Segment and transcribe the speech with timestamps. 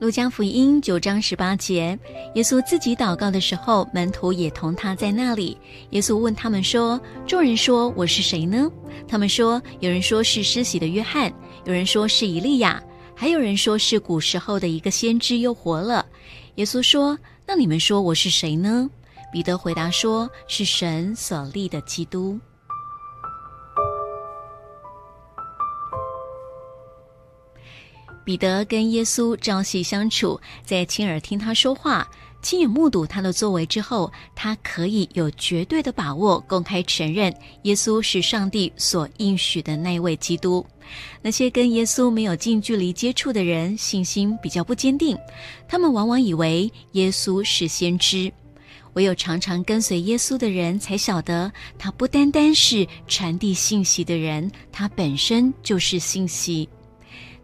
[0.00, 1.96] 路加福音九章十八节，
[2.34, 5.54] 耶稣自己祷告的时候，门徒也同他在那里。
[5.90, 6.98] 耶稣问他们说
[7.28, 8.66] ：“众人说我是谁呢？”
[9.06, 11.30] 他们说：“有人说是施洗的约翰，
[11.66, 12.82] 有人说是以利亚，
[13.14, 16.06] 还有人说是古时候的一个先知又活了。”
[16.56, 18.88] 耶稣说：“那你们说我是谁呢？”
[19.30, 22.40] 彼得回答说：“是神所立的基督。”
[28.30, 32.08] 彼得跟耶稣朝夕相处，在亲耳听他说话、
[32.40, 40.64] 亲眼目睹他的作为之后，他可以有绝对的把握，公开承认耶稣是上帝所应许的那位基督。
[41.20, 45.18] 那些跟耶稣没有近距离接触的人，信心比较不坚定，
[45.66, 48.32] 他们往往以为耶稣是先知。
[48.92, 56.68] 唯有常常跟随耶稣的人，才晓得他不单单是传递信息的人，他本身就是信息。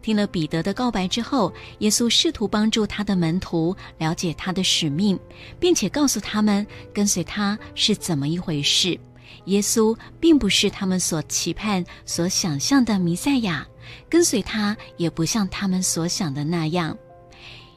[0.01, 5.19] 听了彼得的告白之后，耶稣试图帮助他的门徒了解他的使命，
[5.59, 8.97] 并且告诉他们跟随他是怎么一回事。
[9.45, 13.67] 耶稣并不是他们所期盼、所想象的弥赛亚，
[14.09, 16.97] 跟随他也不像他们所想的那样。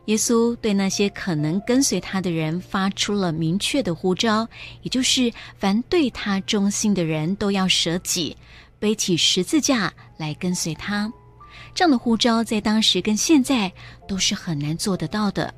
[0.06, 4.48] 耶稣对那些可能跟随他的人发出了明确的呼召，
[4.82, 8.36] 也就是凡对他忠心的人都要舍己，
[8.80, 11.12] 背起十字架来跟随他。
[11.74, 13.72] 这样的呼召在当时跟现在
[14.06, 15.52] 都是很难做得到的。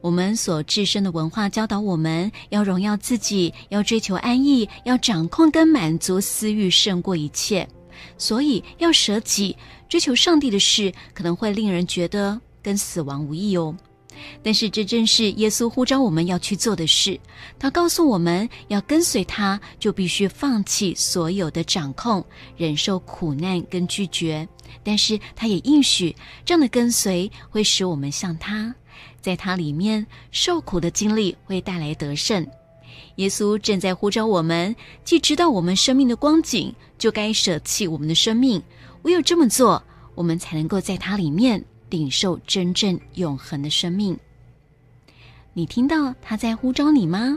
[0.00, 7.68] 我们所置身的文化教导我们要荣耀自己，要追求安逸，要掌控跟满足私欲胜过一切，
[8.16, 9.54] 所以要舍己，
[9.90, 13.76] 追求上帝的事，可能会令人觉得跟死亡无异哦。
[14.42, 17.18] 但是这正是耶稣呼召我们要去做的事。
[17.58, 22.24] 他告诉我们要跟随他，就必须放弃所有的掌控，
[22.56, 24.46] 忍受苦难跟拒绝。
[24.82, 28.74] 但是他也应许，这样的跟随会使我们像他，
[29.20, 32.46] 在他里面受苦的经历会带来得胜。
[33.16, 38.62] 耶稣正在呼召我们，既知道我们生命的光景，就该舍弃我们的生命。
[39.02, 39.82] 唯有这么做，
[40.14, 41.62] 我们才能够在他里面。
[41.90, 44.16] 领受真正永恒的生命，
[45.52, 47.36] 你听到他在呼召你吗？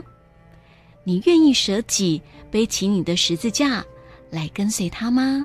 [1.02, 3.84] 你愿意舍己背起你的十字架
[4.30, 5.44] 来跟随他吗？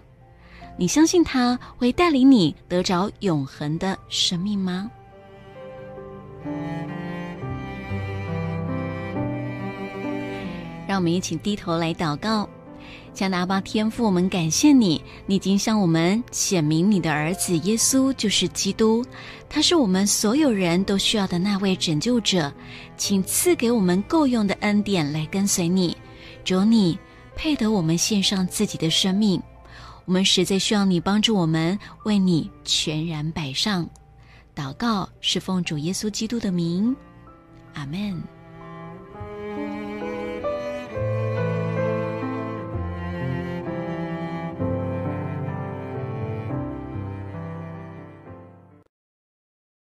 [0.77, 4.89] 你相信他会带领你得着永恒的生命吗？
[10.87, 12.49] 让我们一起低头来祷告。
[13.13, 19.03] 加拿巴天父，我们感谢你，你已经向我们显明你的儿子耶稣就是基督，
[19.49, 22.51] 他是我们所有人都需要的那位拯救者，
[22.95, 25.97] 请赐给我们够用的恩典来跟随你，
[26.45, 26.97] 主你
[27.35, 29.41] 配得我们献上自己的生命，
[30.05, 33.87] 我们实在需要你帮助我们为你全然摆上。
[34.55, 36.95] 祷告是奉主耶稣基督的名，
[37.73, 38.38] 阿门。